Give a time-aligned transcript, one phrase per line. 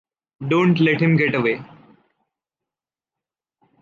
[0.49, 1.61] Don’t let him get away!